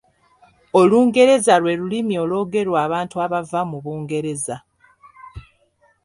[0.81, 4.57] Olungereza lwe lulimi olwogerwa abantu abava mu Bungereza.